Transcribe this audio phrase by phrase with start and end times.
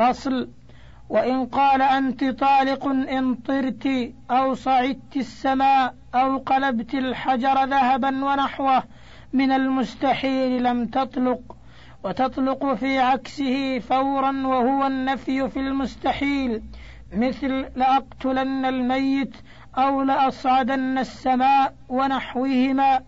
[0.00, 0.48] فصل
[1.08, 8.82] وإن قال أنت طالق إن طرت أو صعدت السماء أو قلبت الحجر ذهبا ونحوه
[9.32, 11.56] من المستحيل لم تطلق
[12.04, 16.62] وتطلق في عكسه فورا وهو النفي في المستحيل
[17.12, 19.36] مثل لأقتلن الميت
[19.78, 23.00] أو لأصعدن السماء ونحوهما.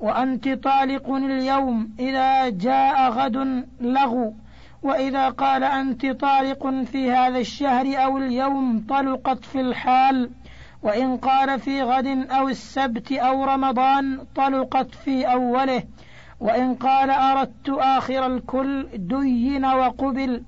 [0.00, 4.34] وأنت طالق اليوم إذا جاء غد لغو.
[4.82, 10.30] وإذا قال أنت طالق في هذا الشهر أو اليوم طلقت في الحال
[10.82, 15.82] وإن قال في غد أو السبت أو رمضان طلقت في أوله
[16.40, 20.42] وإن قال أردت آخر الكل دين وقبل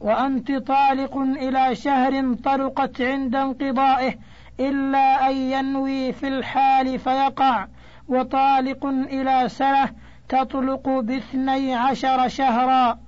[0.00, 4.14] وأنت طالق إلى شهر طلقت عند انقضائه
[4.60, 7.66] إلا أن ينوي في الحال فيقع
[8.08, 9.88] وطالق إلى سنة
[10.28, 12.98] تطلق باثني عشر شهرا.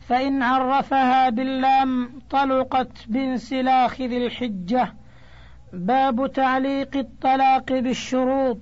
[0.00, 4.94] فإن عرفها باللام طلقت بانسلاخ ذي الحجة.
[5.72, 8.60] باب تعليق الطلاق بالشروط.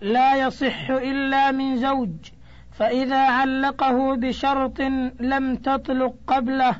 [0.00, 2.30] لا يصح إلا من زوج.
[2.72, 4.80] فإذا علقه بشرط
[5.20, 6.76] لم تطلق قبله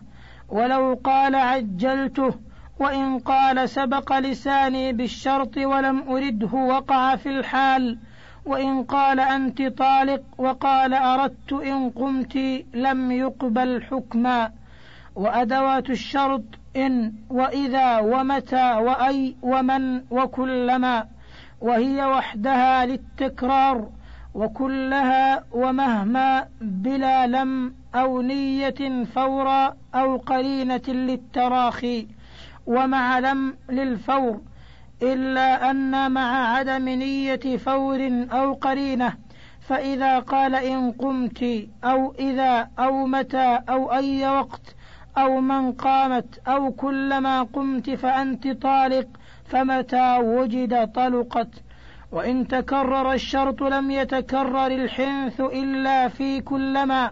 [0.49, 2.35] ولو قال عجلته
[2.79, 7.99] وإن قال سبق لساني بالشرط ولم أرده وقع في الحال
[8.51, 12.37] وإن قال أنت طالق وقال أردت إن قمت
[12.75, 14.51] لم يقبل حكما.
[15.17, 16.43] وأدوات الشرط
[16.77, 21.07] إن وإذا ومتى وأي ومن وكلما.
[21.61, 23.89] وهي وحدها للتكرار
[24.35, 32.07] وكلها ومهما بلا لم أو نية فورا أو قرينة للتراخي.
[32.67, 34.41] ومع لم للفور
[35.03, 39.13] إلا أن مع عدم نية فور أو قرينة
[39.61, 44.75] فإذا قال إن قمت أو إذا أو متى أو أي وقت
[45.19, 49.07] أو من قامت أو كلما قمت فأنت طالق
[49.45, 51.49] فمتى وجد طلقت.
[52.13, 57.11] وإن تكرر الشرط لم يتكرر الحنث إلا في كلما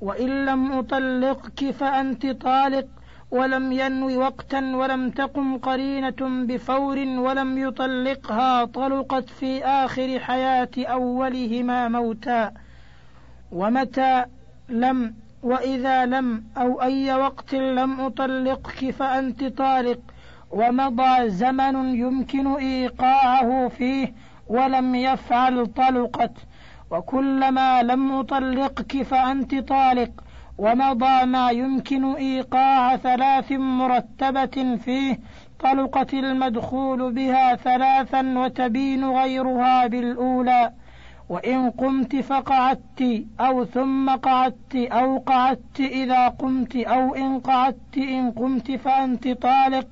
[0.00, 2.86] وإن لم أطلقك فأنت طالق.
[3.30, 12.52] ولم ينو وقتا ولم تقم قرينة بفور ولم يطلقها طلقت في آخر حياة أولهما موتا.
[13.52, 14.24] ومتى
[14.68, 20.00] لم وإذا لم أو أي وقت لم أطلقك فأنت طالق.
[20.50, 24.14] ومضى زمن يمكن إيقاعه فيه
[24.48, 26.32] ولم يفعل طلقت.
[26.90, 30.10] وكلما لم أطلقك فأنت طالق.
[30.58, 35.18] ومضى ما يمكن إيقاع ثلاث مرتبة فيه
[35.60, 40.72] طلقت المدخول بها ثلاثا وتبين غيرها بالأولى.
[41.28, 48.72] وإن قمت فقعدت أو ثم قعدت أو قعدت إذا قمت أو إن قعدت إن قمت
[48.72, 49.86] فأنت طالق.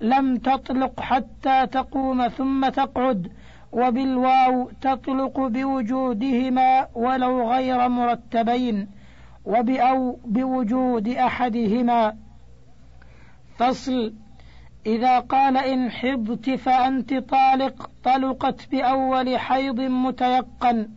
[0.00, 3.32] لم تطلق حتى تقوم ثم تقعد.
[3.72, 8.97] وبالواو تطلق بوجودهما ولو غير مرتبين.
[9.48, 12.16] وبأو بوجود أحدهما.
[13.56, 14.14] فصل.
[14.86, 20.88] إذا قال إن حضت فأنت طالق طلقت بأول حيض متيقن.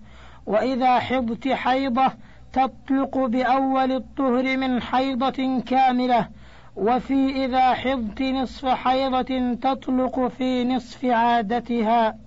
[0.45, 2.11] وإذا حضت حيضة
[2.53, 6.27] تطلق بأول الطهر من حيضة كاملة.
[6.75, 12.17] وفي إذا حضت نصف حيضة تطلق في نصف عادتها.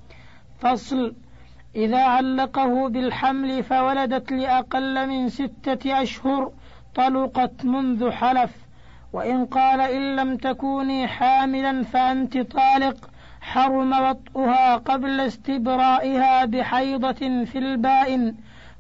[0.59, 1.15] فصل.
[1.77, 6.53] إذا علقه بالحمل فولدت لأقل من ستة أشهر
[6.95, 8.51] طلقت منذ حلف.
[9.13, 18.35] وإن قال إن لم تكوني حاملا فأنت طالق حرم وطئها قبل استبرائها بحيضة في البائن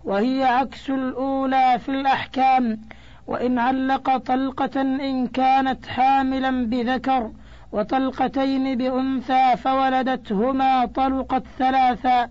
[0.04, 2.80] وهي عكس الأولى في الأحكام.
[3.26, 7.30] وإن علق طلقة إن كانت حاملا بذكر
[7.72, 12.30] وطلقتين بأنثى فولدتهما طلقت ثلاثا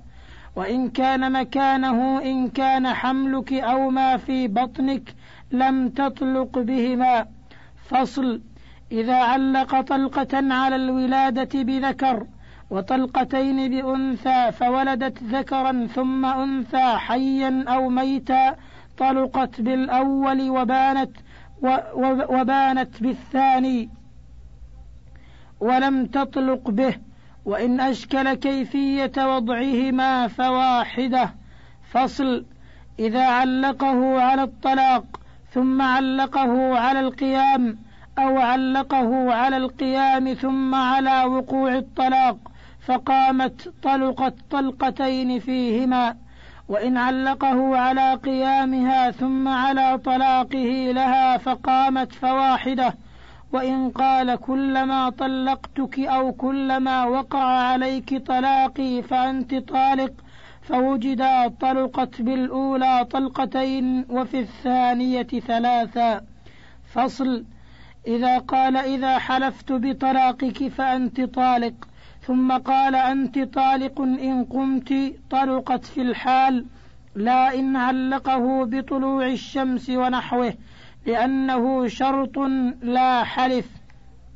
[0.55, 5.15] وإن كان مكانه إن كان حملك أو ما في بطنك
[5.51, 7.27] لم تطلق بهما.
[7.85, 8.41] فصل
[8.91, 12.27] إذا علق طلقة على الولادة بذكر
[12.69, 18.55] وطلقتين بأنثى فولدت ذكرا ثم أنثى حيا أو ميتا
[18.97, 21.11] طلقت بالأول وبانت
[22.29, 23.89] وبانت بالثاني
[25.59, 26.95] ولم تطلق به.
[27.45, 31.33] وإن أشكل كيفية وضعهما فواحدة.
[31.91, 32.45] فصل
[32.99, 35.03] إذا علقه على الطلاق
[35.51, 37.77] ثم علقه على القيام
[38.19, 42.37] أو علقه على القيام ثم على وقوع الطلاق
[42.85, 46.15] فقامت طلقت طلقتين فيهما.
[46.69, 52.95] وإن علقه على قيامها ثم على طلاقه لها فقامت فواحدة.
[53.53, 60.11] وإن قال كلما طلقتك أو كلما وقع عليك طلاقي فأنت طالق
[60.61, 66.21] فوجدا طلقت بالأولى طلقتين وفي الثانية ثلاثا
[66.93, 67.43] فصل
[68.07, 71.73] إذا قال إذا حلفت بطلاقك فأنت طالق
[72.21, 74.93] ثم قال أنت طالق إن قمت
[75.29, 76.65] طلقت في الحال
[77.15, 80.53] لا إن علقه بطلوع الشمس ونحوه.
[81.05, 82.37] لأنه شرط
[82.81, 83.67] لا حلف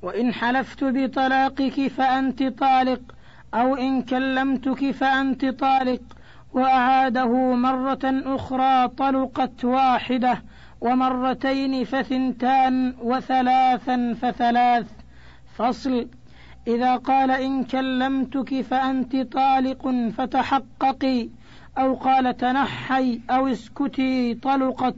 [0.02, 3.02] وإن حلفت بطلاقك فأنت طالق
[3.54, 6.02] أو إن كلمتك فأنت طالق.
[6.54, 10.44] وأعاده مرة أخرى طلقت واحدة
[10.82, 14.86] ومرتين فثنتان وثلاثا فثلاث.
[15.56, 16.08] فصل.
[16.68, 21.30] إذا قال إن كلمتك فأنت طالق فتحققي
[21.78, 24.96] أو قال تنحي أو اسكتي طلقت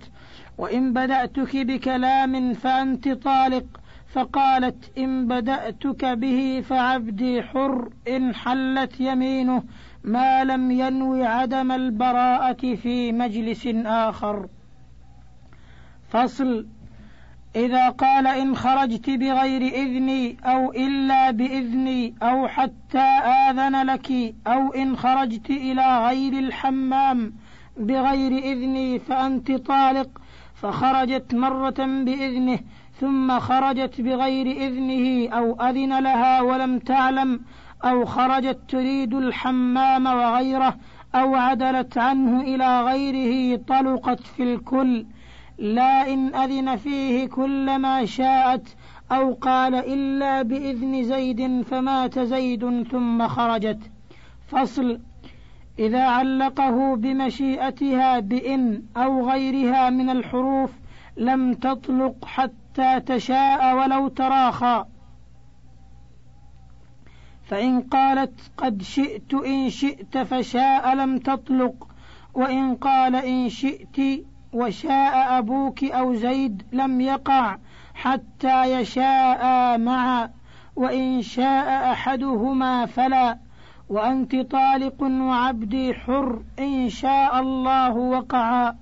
[0.60, 3.66] وإن بدأتك بكلام فأنت طالق
[4.08, 9.64] فقالت إن بدأتك به فعبدي حر إن حلت يمينه
[10.04, 14.48] ما لم ينو عدم البراءة في مجلس آخر.
[16.10, 16.68] فصل
[17.56, 23.08] إذا قال إن خرجت بغير إذني أو إلا بإذني أو حتى
[23.48, 27.34] آذن لك أو إن خرجت إلى غير الحمام
[27.78, 30.10] بغير إذني فأنت طالق
[30.62, 32.60] فخرجت مرة بإذنه
[33.00, 37.42] ثم خرجت بغير إذنه أو أذن لها ولم تعلم
[37.84, 40.76] أو خرجت تريد الحمام وغيره
[41.16, 45.06] أو عدلت عنه إلى غيره طلقت في الكل.
[45.58, 48.76] لا إن أذن فيه كل ما شاءت
[49.12, 53.80] أو قال إلا بإذن زيد فمات زيد ثم خرجت.
[54.48, 55.00] فصل.
[55.80, 60.72] إذا علقه بمشيئتها بإن أو غيرها من الحروف
[61.18, 64.86] لم تطلق حتى تشاء ولو تراخى.
[67.44, 71.88] فإن قالت قد شئت إن شئت فشاء لم تطلق
[72.34, 77.58] وإن قال إن شئت وشاء أبوك أو زيد لم يقع
[77.94, 80.30] حتى يشاء معا
[80.76, 83.49] وإن شاء أحدهما فلا.
[83.90, 88.76] وأنت طالق وعبدي حر إن شاء الله وقعا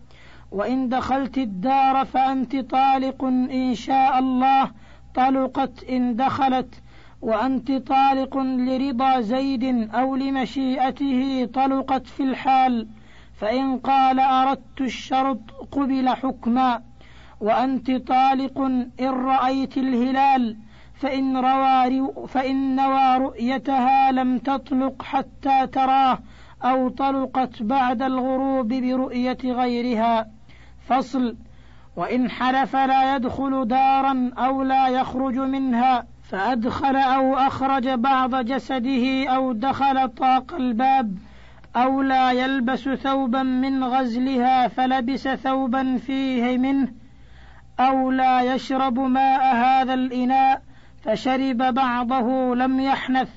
[0.51, 4.71] وإن دخلت الدار فأنت طالق إن شاء الله.
[5.15, 6.81] طلقت إن دخلت.
[7.21, 12.87] وأنت طالق لرضا زيد أو لمشيئته طلقت في الحال.
[13.39, 16.81] فإن قال أردت الشرط قبل حكما.
[17.41, 20.57] وأنت طالق إن رأيت الهلال.
[20.99, 26.19] فإن, روى فإن نوى رؤيتها لم تطلق حتى تراه
[26.63, 30.27] أو طلقت بعد الغروب برؤية غيرها.
[30.87, 31.35] فصل
[31.95, 39.53] وإن حلف لا يدخل دارا أو لا يخرج منها فأدخل أو أخرج بعض جسده أو
[39.53, 41.17] دخل طاق الباب
[41.75, 46.91] أو لا يلبس ثوبا من غزلها فلبس ثوبا فيه منه
[47.79, 50.61] أو لا يشرب ماء هذا الإناء
[51.07, 53.29] فشرب بعضه لم يحنث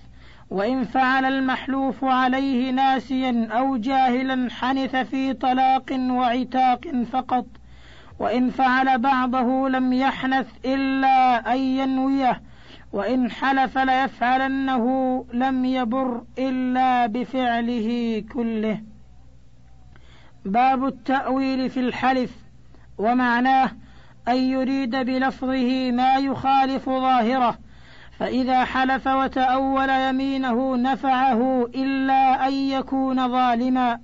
[0.51, 6.81] وإن فعل المحلوف عليه ناسيا أو جاهلا حنث في طلاق وعتاق
[7.13, 7.47] فقط
[8.19, 12.43] وإن فعل بعضه لم يحنث إلا أن ينويه
[12.93, 14.87] وإن حلف ليفعلنه
[15.33, 18.81] لم يبر إلا بفعله كله.
[20.45, 22.31] باب التأويل في الحلف
[22.99, 23.71] ومعناه
[24.31, 27.59] أن يريد بلفظه ما يخالف ظاهره
[28.19, 33.99] فإذا حلف وتأول يمينه نفعه إلا أن يكون ظالما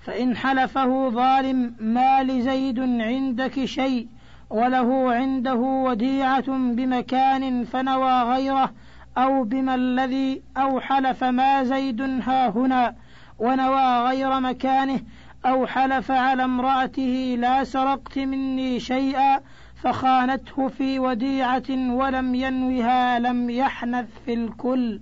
[0.00, 4.08] فإن حلفه ظالم ما لزيد عندك شيء
[4.50, 8.72] وله عنده وديعة بمكان فنوى غيره
[9.18, 12.94] أو بما الذي أو حلف ما زيد ها هنا
[13.38, 15.00] ونوى غير مكانه
[15.46, 19.40] أو حلف على امرأته لا سرقت مني شيئا
[19.82, 25.00] فخانته في وديعة ولم ينوها لم يحنث في الكل.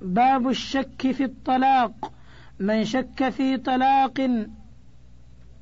[0.00, 2.12] باب الشك في الطلاق.
[2.60, 4.46] من شك في طلاق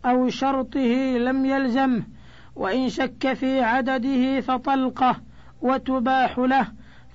[0.05, 2.03] أو شرطه لم يلزمه
[2.57, 5.17] وإن شك في عدده فطلقه
[5.63, 6.67] وتباح له.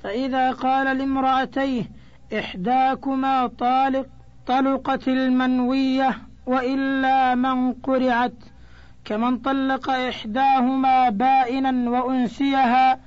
[0.04, 1.84] فإذا قال لامرأتيه
[2.40, 4.08] إحداكما طالق
[4.48, 8.34] طلقت المنوية وإلا من قرعت
[9.06, 13.00] كمن طلق إحداهما بائنا وأنسيها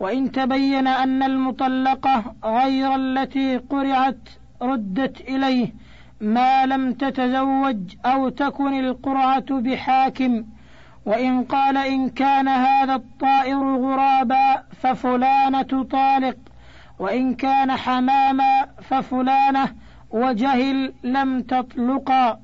[0.00, 4.28] وإن تبين أن المطلقة غير التي قرعت
[4.62, 5.74] ردت إليه
[6.20, 10.44] ما لم تتزوج أو تكن القرعة بحاكم
[11.06, 16.36] وإن قال إن كان هذا الطائر غرابا ففلانة طالق
[16.98, 19.74] وإن كان حماما ففلانة
[20.10, 22.40] وجهل لم تطلقا.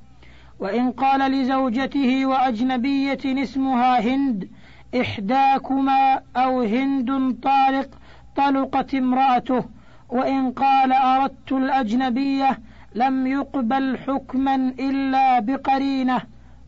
[0.60, 4.48] وإن قال لزوجته وأجنبية اسمها هند
[5.00, 7.88] إحداكما أو هند طارق
[8.36, 9.64] طلقت امرأته.
[10.08, 12.58] وإن قال أردت الأجنبية
[12.94, 16.20] لم يقبل حكما إلا بقرينة.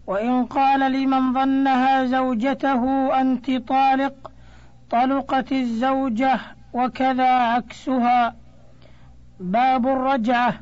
[0.07, 4.31] وإن قال لمن ظنها زوجته أنت طالق
[4.91, 6.41] طلقت الزوجة
[6.73, 8.35] وكذا عكسها.
[9.41, 10.55] باب الرجعة.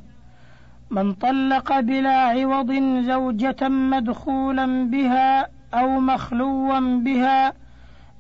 [0.91, 2.73] من طلق بلا عوض
[3.07, 7.53] زوجة مدخولا بها أو مخلوا بها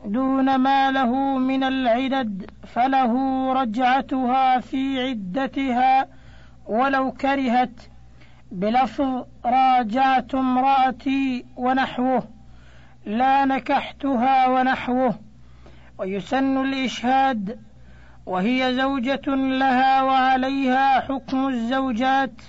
[0.04, 3.12] دون ما له من العدد فله
[3.52, 6.06] رجعتها في عدتها
[6.66, 7.80] ولو كرهت
[8.52, 12.22] بلفظ راجعت امرأتي ونحوه
[13.06, 15.14] لا نكحتها ونحوه
[15.98, 17.58] ويسن الإشهاد
[18.26, 22.42] وهي زوجة لها وعليها حكم الزوجات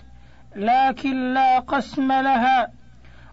[0.55, 2.71] لكن لا قسم لها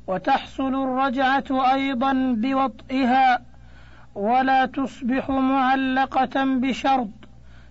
[0.07, 3.43] وتحصل الرجعة أيضا بوطئها
[4.15, 7.11] ولا تصبح معلقة بشرط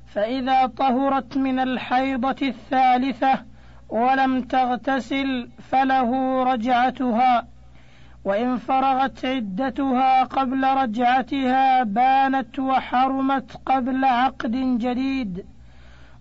[0.08, 3.46] فإذا طهرت من الحيضة الثالثة
[3.90, 7.48] ولم تغتسل فله رجعتها
[8.26, 15.46] وإن فرغت عدتها قبل رجعتها بانت وحرمت قبل عقد جديد.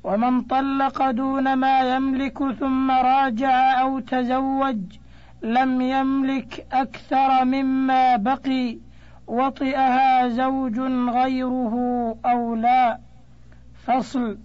[0.06, 4.78] ومن طلق دون ما يملك ثم راجع أو تزوج
[5.42, 8.78] لم يملك أكثر مما بقي
[9.26, 10.78] وطئها زوج
[11.10, 11.74] غيره
[12.26, 12.98] أو لا.
[13.86, 14.38] فصل.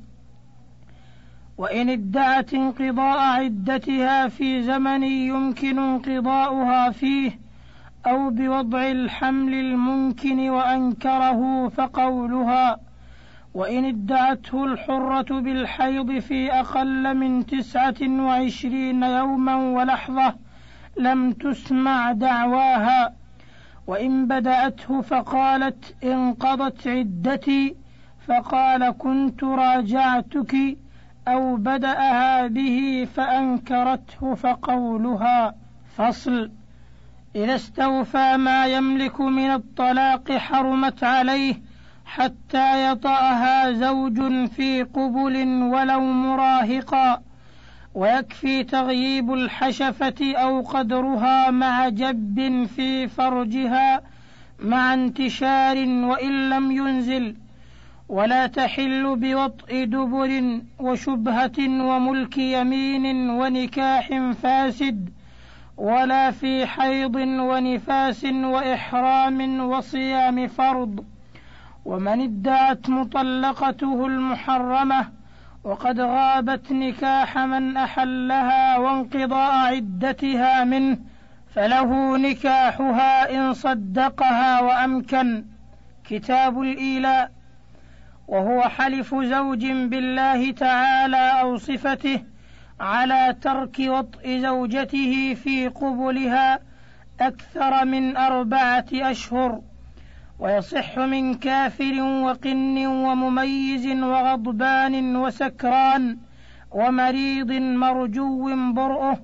[1.57, 7.39] وإن ادعت انقضاء عدتها في زمن يمكن انقضاؤها فيه
[8.07, 12.90] أو بوضع الحمل الممكن وأنكره فقولها.
[13.53, 20.35] وإن ادعته الحرة بالحيض في أقل من تسعة وعشرين يوما ولحظة
[20.97, 23.13] لم تسمع دعواها
[23.87, 27.75] وإن بدأته فقالت انقضت عدتي
[28.27, 30.77] فقال كنت راجعتك
[31.27, 35.55] أو بدأها به فأنكرته فقولها.
[35.95, 36.51] فصل.
[37.35, 41.55] إذا استوفى ما يملك من الطلاق حرمت عليه
[42.15, 45.35] حتى يطأها زوج في قبل
[45.73, 47.21] ولو مراهقا
[47.95, 54.01] ويكفي تغييب الحشفة أو قدرها مع جب في فرجها
[54.59, 57.35] مع انتشار وإن لم ينزل.
[58.09, 65.09] ولا تحل بوطء دبر وشبهة وملك يمين ونكاح فاسد
[65.77, 71.05] ولا في حيض ونفاس وإحرام وصيام فرض.
[71.85, 75.09] ومن ادعت مطلقته المحرمة
[75.63, 80.97] وقد غابت نكاح من أحلها وانقضاء عدتها منه
[81.55, 85.45] فله نكاحها إن صدقها وأمكن.
[86.03, 87.31] كتاب الإيلاء.
[88.27, 92.23] وهو حلف زوج بالله تعالى أو صفته
[92.79, 96.59] على ترك وطء زوجته في قبلها
[97.21, 99.61] أكثر من أربعة أشهر.
[100.41, 106.17] ويصح من كافر وقن ومميز وغضبان وسكران
[106.71, 109.19] ومريض مرجو برؤه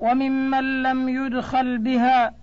[0.00, 2.34] وممن لم يدخل بها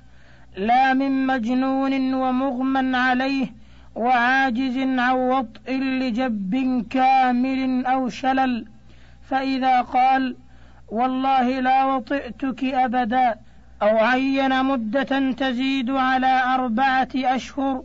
[0.58, 3.48] لا من مجنون ومغمى عليه
[3.96, 8.66] وعاجز عن وطء لجب كامل أو شلل
[9.30, 10.36] فإذا قال
[10.88, 13.36] والله لا وطئتك أبدا
[13.82, 17.84] أو عين مدة تزيد على أربعة أشهر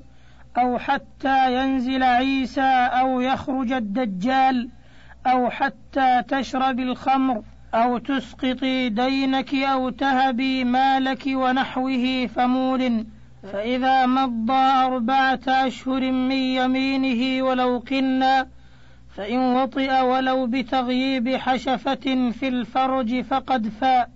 [0.56, 4.68] أو حتى ينزل عيسى أو يخرج الدجال
[5.26, 7.42] أو حتى تشرب الخمر
[7.74, 13.06] أو تسقطي دينك أو تهبي مالك ونحوه فمول
[13.52, 14.52] فإذا مضى
[14.86, 18.46] أربعة أشهر من يمينه ولو قنا
[19.16, 24.10] فإن وطئ ولو بتغييب حشفة في الفرج فقد فاء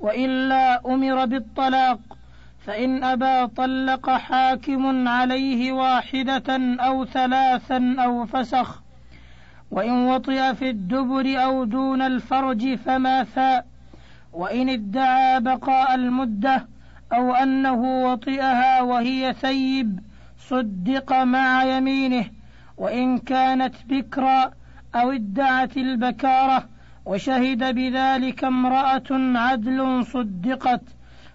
[0.00, 1.98] وإلا أمر بالطلاق
[2.64, 8.82] فإن أبى طلق حاكم عليه واحدة أو ثلاثا أو فسخ
[9.70, 13.66] وإن وطئ في الدبر أو دون الفرج فما فاء
[14.32, 16.68] وإن ادعى بقاء المدة
[17.12, 20.00] أو أنه وطئها وهي ثيب
[20.38, 22.24] صدق مع يمينه
[22.76, 24.50] وإن كانت بكرا
[24.94, 26.68] أو ادعت البكارة
[27.06, 30.82] وشهد بذلك امرأة عدل صدقت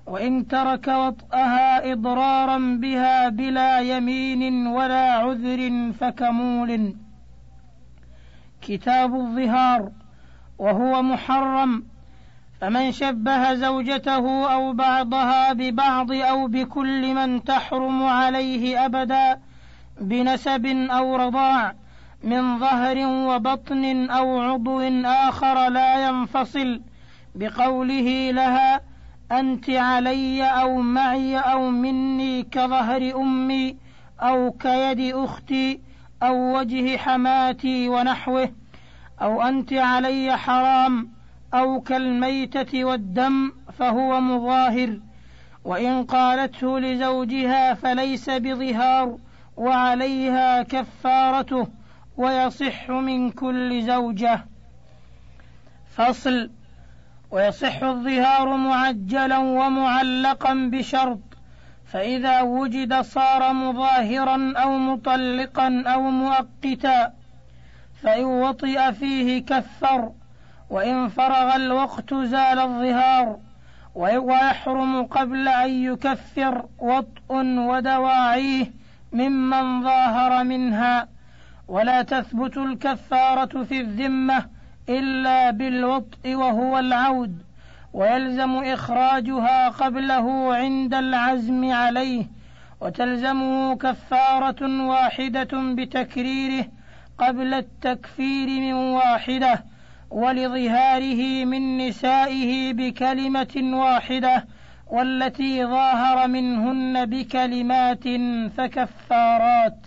[0.09, 6.95] وإن ترك وطأها إضرارا بها بلا يمين ولا عذر فكمول.
[8.61, 9.91] كتاب الظهار
[10.59, 11.83] وهو محرم
[12.61, 19.39] فمن شبه زوجته أو بعضها ببعض أو بكل من تحرم عليه أبدا
[20.01, 21.73] بنسب أو رضاع
[22.23, 26.81] من ظهر وبطن أو عضو آخر لا ينفصل
[27.35, 28.88] بقوله لها
[29.31, 33.77] أنت علي أو معي أو مني كظهر أمي
[34.21, 35.79] أو كيد أختي
[36.23, 38.51] أو وجه حماتي ونحوه
[39.21, 41.09] أو أنت علي حرام
[41.53, 44.99] أو كالميتة والدم فهو مظاهر
[45.65, 49.17] وإن قالته لزوجها فليس بظهار
[49.57, 51.67] وعليها كفارته
[52.17, 54.45] ويصح من كل زوجة
[55.95, 56.49] فصل
[57.31, 61.19] ويصح الظهار معجلا ومعلقا بشرط
[61.91, 67.13] فإذا وجد صار مظاهرا أو مطلقا أو مؤقتا
[68.03, 70.11] فإن وطئ فيه كفر
[70.69, 73.39] وإن فرغ الوقت زال الظهار
[73.95, 77.35] ويحرم قبل أن يكفر وطء
[77.69, 78.71] ودواعيه
[79.13, 81.07] ممن ظاهر منها.
[81.67, 84.45] ولا تثبت الكفارة في الذمة
[84.89, 87.43] إلا بالوطء وهو العود
[87.93, 92.25] ويلزم إخراجها قبله عند العزم عليه
[92.81, 96.65] وتلزمه كفارة واحدة بتكريره
[97.17, 99.63] قبل التكفير من واحدة
[100.11, 104.45] ولظهاره من نسائه بكلمة واحدة
[104.87, 108.03] والتي ظاهر منهن بكلمات
[108.57, 109.77] فكفارات.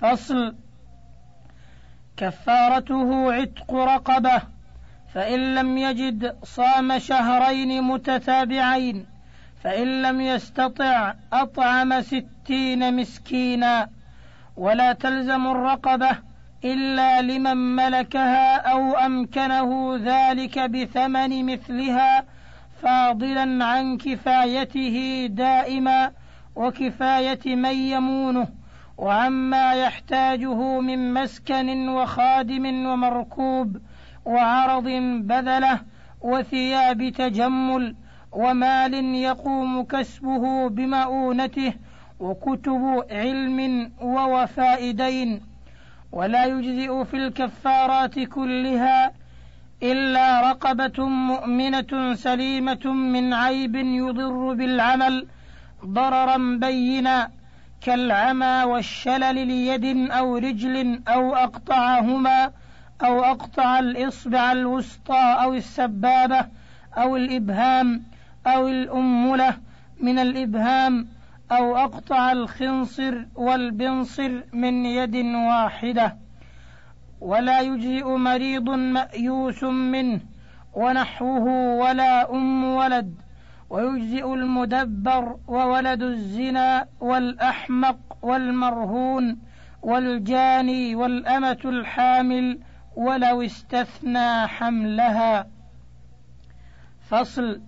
[0.00, 0.54] فصل.
[2.18, 4.42] كفارته عتق رقبة
[5.14, 9.06] فإن لم يجد صام شهرين متتابعين
[9.62, 13.88] فإن لم يستطع أطعم ستين مسكينا.
[14.56, 16.10] ولا تلزم الرقبة
[16.64, 22.24] إلا لمن ملكها أو أمكنه ذلك بثمن مثلها
[22.82, 26.12] فاضلا عن كفايته دائما
[26.56, 28.48] وكفاية من يمونه.
[28.98, 33.76] وعما يحتاجه من مسكن وخادم ومركوب
[34.24, 34.84] وعرض
[35.22, 35.80] بذله
[36.20, 37.94] وثياب تجمل
[38.32, 41.72] ومال يقوم كسبه بمؤونته
[42.20, 45.40] وكتب علم ووفاء دين
[46.12, 49.12] ولا يجزئ في الكفارات كلها
[49.82, 55.26] إلا رقبة مؤمنة سليمة من عيب يضر بالعمل
[55.84, 57.30] ضررا بينا
[57.80, 62.50] كالعمى والشلل ليد أو رجل أو أقطعهما
[63.04, 66.46] أو أقطع الإصبع الوسطى أو السبابة
[66.96, 68.02] أو الإبهام
[68.46, 69.56] أو الأملة
[70.00, 71.08] من الإبهام
[71.52, 76.16] أو أقطع الخنصر والبنصر من يد واحدة.
[77.20, 80.20] ولا يجزئ مريض مأيوس منه
[80.74, 83.14] ونحوه ولا أم ولد.
[83.70, 89.38] ويجزئ المدبر وولد الزنا والأحمق والمرهون
[89.82, 92.60] والجاني والأمة الحامل
[92.96, 95.46] ولو استثنى حملها.
[97.00, 97.60] فصل.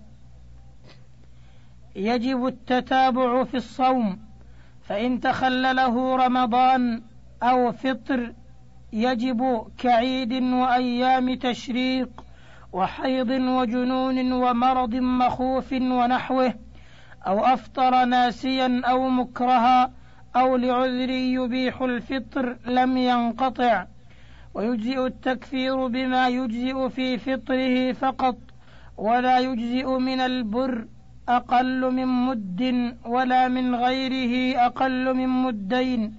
[1.95, 4.19] يجب التتابع في الصوم
[4.81, 7.03] فإن تخلله رمضان
[7.43, 8.33] أو فطر
[8.93, 12.20] يجب كعيد وأيام تشريق
[12.73, 16.53] وحيض وجنون ومرض مخوف ونحوه
[17.27, 19.91] أو أفطر ناسيا أو مكرها
[20.35, 23.85] أو لعذر يبيح الفطر لم ينقطع.
[24.53, 28.37] ويجزئ التكفير بما يجزئ في فطره فقط
[28.97, 30.85] ولا يجزئ من البر
[31.29, 36.13] أقل من مد ولا من غيره أقل من مدين.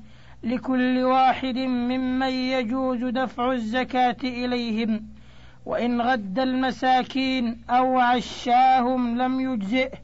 [0.44, 5.06] لكل واحد ممن يجوز دفع الزكاة إليهم.
[5.66, 9.98] وإن غد المساكين أو عشاهم لم يجزئه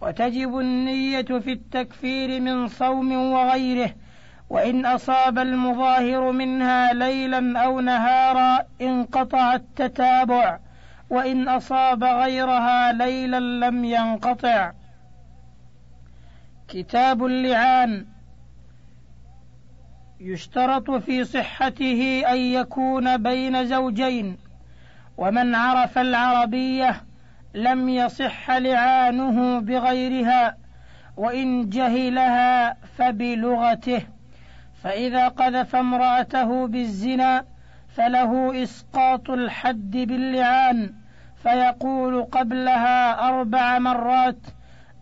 [0.00, 3.94] وتجب النية في التكفير من صوم وغيره
[4.50, 10.58] وإن أصاب المظاهر منها ليلا أو نهارا انقطع التتابع
[11.10, 14.72] وإن أصاب غيرها ليلا لم ينقطع.
[16.68, 18.06] كتاب اللعان.
[20.20, 24.36] يشترط في صحته أن يكون بين زوجين.
[25.20, 27.02] ومن عرف العربية
[27.54, 30.56] لم يصح لعانه بغيرها
[31.16, 34.02] وإن جهلها فبلغته.
[34.82, 37.44] فإذا قذف امرأته بالزنا
[37.88, 40.94] فله إسقاط الحد باللعان
[41.42, 44.38] فيقول قبلها أربع مرات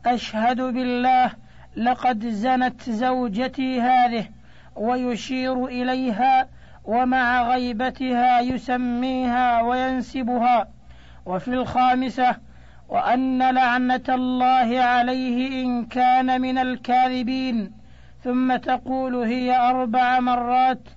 [0.07, 1.31] أشهد بالله
[1.77, 4.27] لقد زنت زوجتي هذه
[4.77, 6.49] ويشير إليها
[6.89, 10.69] ومع غيبتها يسميها وينسبها.
[11.27, 12.37] وفي الخامسة
[12.89, 17.73] وأن لعنة الله عليه إن كان من الكاذبين.
[18.25, 20.89] ثم تقول هي أربع مرات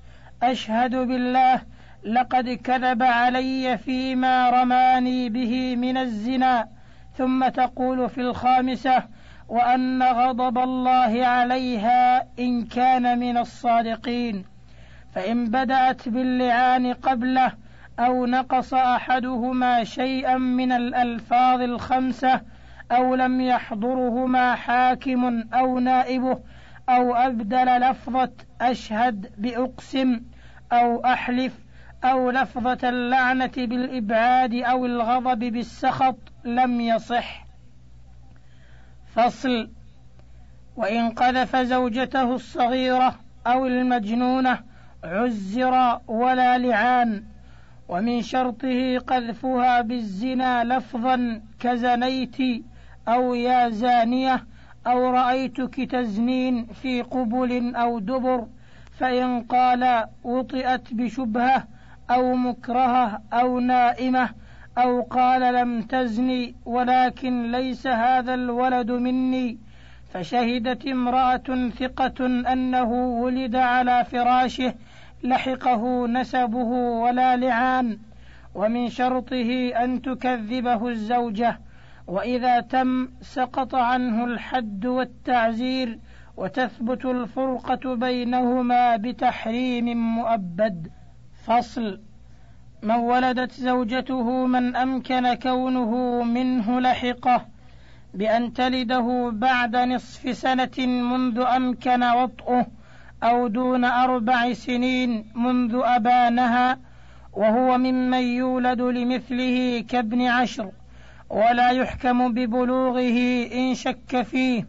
[0.43, 1.61] أشهد بالله
[2.03, 6.67] لقد كذب علي فيما رماني به من الزنا.
[7.17, 9.03] ثم تقول في الخامسة
[9.49, 14.50] وأن غضب الله عليها إن كان من الصادقين.
[15.15, 17.51] فإن بدأت باللعان قبله
[17.99, 22.41] أو نقص أحدهما شيئا من الألفاظ الخمسة
[22.91, 26.39] أو لم يحضرهما حاكم أو نائبه
[26.89, 30.21] أو أبدل لفظة أشهد بأقسم
[30.71, 31.53] أو أحلف
[32.03, 37.45] أو لفظة اللعنة بالإبعاد أو الغضب بالسخط لم يصح.
[39.15, 39.69] فصل
[40.75, 44.70] وإن قذف زوجته الصغيرة أو المجنونة
[45.03, 47.23] عزر ولا لعان
[47.89, 52.37] ومن شرطه قذفها بالزنا لفظا كزنيت
[53.07, 54.45] أو يا زانية
[54.87, 58.47] أو رأيتك تزنين في قبل أو دبر
[58.99, 61.67] فإن قال وطئت بشبهة
[62.11, 64.29] أو مكرهة أو نائمة
[64.77, 69.57] أو قال لم تزني ولكن ليس هذا الولد مني
[70.13, 72.91] فشهدت امرأة ثقة أنه
[73.23, 74.73] ولد على فراشه
[75.23, 76.67] لحقه نسبه
[77.03, 77.97] ولا لعان
[78.55, 81.59] ومن شرطه أن تكذبه الزوجة
[82.07, 85.99] وإذا تم سقط عنه الحد والتعزير
[86.37, 90.91] وتثبت الفرقة بينهما بتحريم مؤبد.
[91.45, 91.99] فصل
[92.83, 97.45] من ولدت زوجته من أمكن كونه منه لحقه.
[98.13, 102.67] بأن تلده بعد نصف سنة منذ أمكن وطئه
[103.23, 106.79] أو دون أربع سنين منذ أبانها
[107.33, 110.71] وهو ممن يولد لمثله كابن عشر
[111.29, 114.67] ولا يحكم ببلوغه إن شك فيه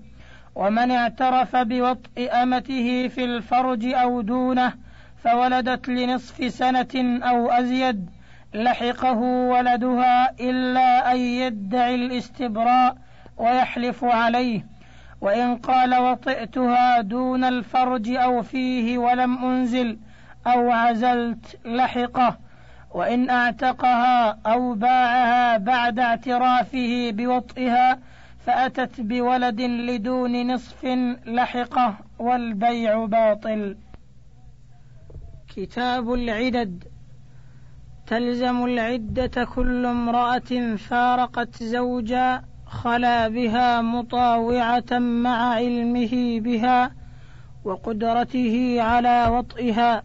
[0.54, 4.72] ومن اعترف بوطء أمته في الفرج أو دونه
[5.24, 8.10] فولدت لنصف سنة أو أزيد
[8.54, 12.96] لحقه ولدها إلا أن يدعي الاستبراء
[13.42, 14.66] ويحلف عليه
[15.20, 19.98] وإن قال وطئتها دون الفرج أو فيه ولم أنزل
[20.46, 22.38] أو عزلت لحقه
[22.90, 27.98] وإن أعتقها أو باعها بعد اعترافه بوطئها
[28.46, 30.84] فأتت بولد لدون نصف
[31.26, 33.76] لحقه والبيع باطل.
[35.56, 36.84] كتاب العدد.
[38.06, 46.90] تلزم العدة كل امرأة فارقت زوجا خلا بها مطاوعة مع علمه بها
[47.64, 50.02] وقدرته على وطئها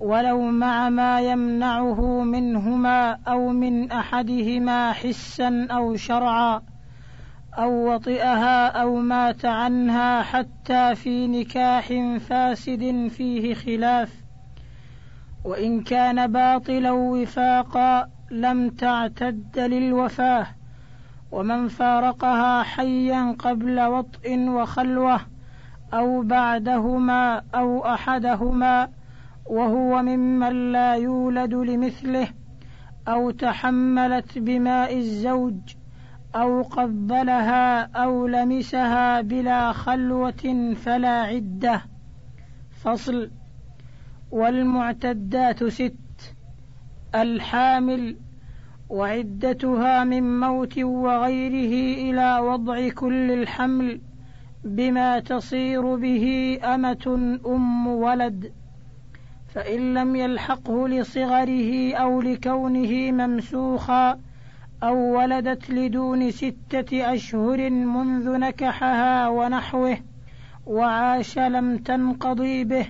[0.00, 6.62] ولو مع ما يمنعه منهما أو من أحدهما حسا أو شرعا
[7.58, 14.12] أو وطئها أو مات عنها حتى في نكاح فاسد فيه خلاف.
[15.44, 20.46] وإن كان باطلا وفاقا لم تعتد للوفاة.
[21.32, 25.20] ومن فارقها حيا قبل وطء وخلوة
[25.94, 28.88] أو بعدهما أو أحدهما
[29.46, 32.28] وهو ممن لا يولد لمثله
[33.08, 35.74] أو تحملت بماء الزوج
[36.34, 41.82] أو قبلها أو لمسها بلا خلوة فلا عدة.
[42.70, 43.30] فصل
[44.30, 46.34] والمعتدات ست
[47.14, 48.16] الحامل
[48.88, 54.00] وعدتها من موت وغيره إلى وضع كل الحمل
[54.64, 58.52] بما تصير به أمة أم ولد
[59.48, 64.20] فإن لم يلحقه لصغره أو لكونه ممسوخا
[64.82, 69.98] أو ولدت لدون ستة أشهر منذ نكحها ونحوه
[70.66, 72.86] وعاش لم تنقضي به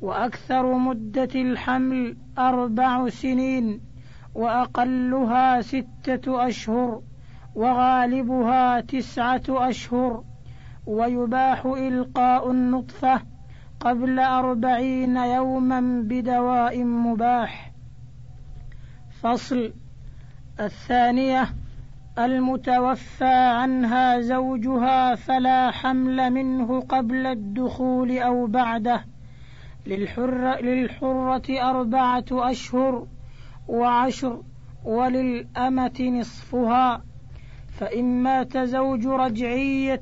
[0.00, 3.91] وأكثر مدة الحمل أربع سنين.
[4.34, 7.02] وأقلها ستة أشهر
[7.54, 10.24] وغالبها تسعة أشهر
[10.86, 13.22] ويباح إلقاء النطفة
[13.80, 17.72] قبل أربعين يوما بدواء مباح.
[19.22, 19.72] فصل.
[20.60, 21.48] الثانية.
[22.18, 29.04] المتوفى عنها زوجها فلا حمل منه قبل الدخول أو بعده.
[29.86, 33.06] للحر للحرة أربعة أشهر
[33.68, 34.42] وعشر
[34.84, 37.02] وللأمة نصفها
[37.78, 40.00] فإن مات زوج رجعية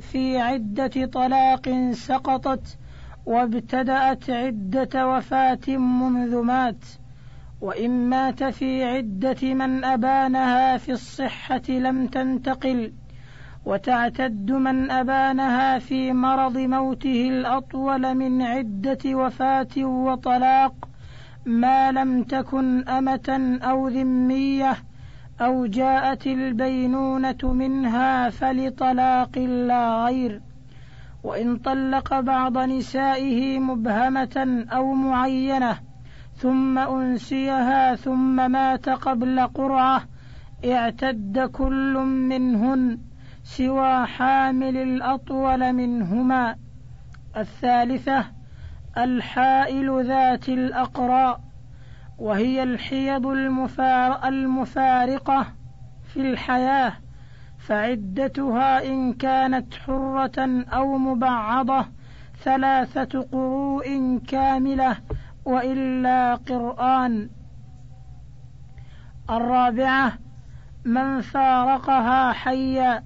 [0.00, 2.78] في عدة طلاق سقطت
[3.26, 6.84] وابتدأت عدة وفاة منذ مات
[7.60, 12.92] وإن مات في عدة من أبانها في الصحة لم تنتقل
[13.66, 20.87] وتعتد من أبانها في مرض موته الأطول من عدة وفاة وطلاق
[21.46, 24.76] ما لم تكن أمة أو ذمية
[25.40, 30.40] أو جاءت البينونة منها فلطلاق لا غير.
[31.24, 35.78] وإن طلق بعض نسائه مبهمة أو معينة
[36.36, 40.02] ثم أنسيها ثم مات قبل قرعة
[40.64, 42.98] اعتد كل منهن
[43.44, 46.56] سوى حامل الأطول منهما.
[47.36, 48.37] الثالثة
[48.98, 51.40] الحائل ذات الأقراء
[52.18, 53.26] وهي الحيض
[54.24, 55.46] المفارقة
[56.14, 56.92] في الحياة
[57.58, 61.86] فعدتها إن كانت حرة أو مبعضة
[62.42, 64.96] ثلاثة قروء كاملة
[65.44, 67.30] وإلا قرآن.
[69.30, 70.18] الرابعة
[70.84, 73.04] من فارقها حيا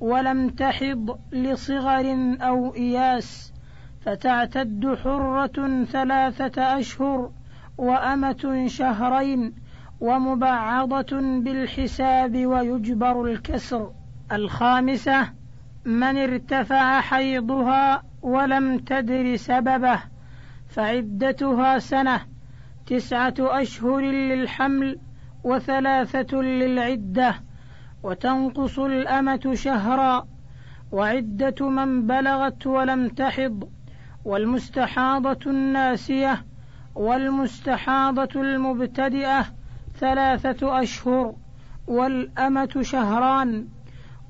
[0.00, 3.51] ولم تحض لصغر أو إياس.
[4.04, 7.30] فتعتد حرة ثلاثة أشهر
[7.78, 9.54] وأمة شهرين
[10.00, 13.90] ومبعضة بالحساب ويجبر الكسر.
[14.32, 15.32] الخامسة
[15.84, 20.00] من ارتفع حيضها ولم تدر سببه
[20.68, 22.20] فعدتها سنة
[22.86, 24.98] تسعة أشهر للحمل
[25.44, 27.34] وثلاثة للعدة
[28.02, 30.26] وتنقص الأمة شهرا
[30.92, 33.70] وعدة من بلغت ولم تحض.
[34.24, 36.44] والمستحاضة الناسية
[36.94, 39.46] والمستحاضة المبتدئة
[39.98, 41.34] ثلاثة أشهر
[41.86, 43.66] والأمة شهران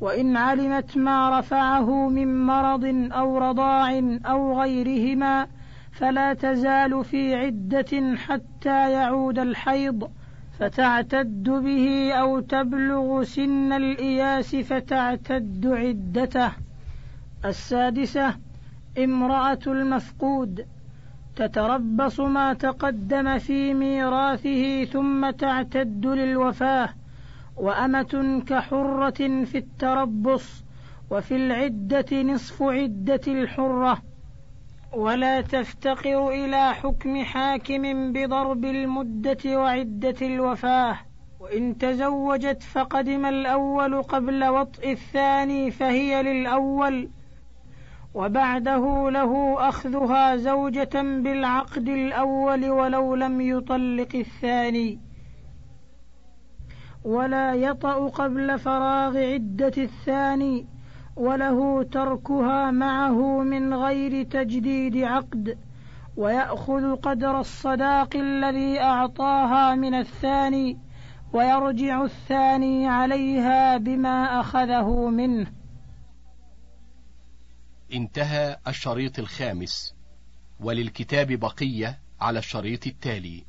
[0.00, 5.46] وإن علمت ما رفعه من مرض أو رضاع أو غيرهما
[5.92, 10.10] فلا تزال في عدة حتى يعود الحيض
[10.58, 16.52] فتعتد به أو تبلغ سن الإياس فتعتد عدته.
[17.44, 18.34] السادسة
[18.98, 20.66] امرأة المفقود
[21.36, 26.88] تتربص ما تقدم في ميراثه ثم تعتد للوفاة
[27.56, 30.64] وأمة كحرة في التربص
[31.10, 34.02] وفي العدة نصف عدة الحرة.
[34.92, 40.98] ولا تفتقر إلى حكم حاكم بضرب المدة وعدة الوفاة.
[41.40, 47.08] وإن تزوجت فقدم الأول قبل وطئ الثاني فهي للأول
[48.14, 55.00] وبعده له أخذها زوجة بالعقد الأول ولو لم يطلق الثاني.
[57.04, 60.66] ولا يطأ قبل فراغ عدة الثاني
[61.16, 65.58] وله تركها معه من غير تجديد عقد
[66.16, 70.78] ويأخذ قدر الصداق الذي أعطاها من الثاني
[71.32, 75.61] ويرجع الثاني عليها بما أخذه منه.
[77.92, 79.94] انتهى الشريط الخامس
[80.60, 83.44] وللكتاب بقية على الشريط التالي.